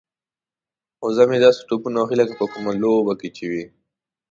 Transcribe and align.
وزه 1.05 1.23
مې 1.29 1.37
داسې 1.45 1.61
ټوپونه 1.67 1.97
وهي 1.99 2.15
لکه 2.21 2.33
په 2.39 2.45
کومه 2.51 2.71
لوبه 2.81 3.13
کې 3.19 3.29
چې 3.37 3.45
وي. 3.51 3.63